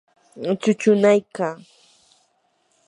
[0.61, 1.55] chuchunaykaa.